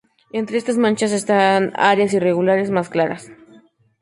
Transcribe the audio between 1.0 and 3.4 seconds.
están áreas irregulares más claras.